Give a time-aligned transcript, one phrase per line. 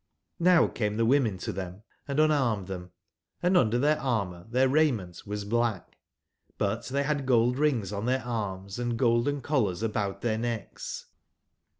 [0.39, 5.45] ]Vow came the women to them and unarmed them;& under their armour their raiment was
[5.45, 5.99] black;
[6.57, 11.05] but they had gold rings on their arms, and golden collars about their necks.